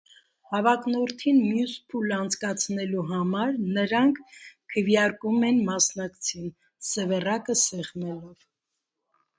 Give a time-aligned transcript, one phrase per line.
[0.51, 4.23] Հավակնորդին մյուս փուլ անցկացնելու համար նրանք
[4.75, 6.53] քվեարկում են մասնակցին՝
[6.91, 8.47] սևեռակը սեղմելով։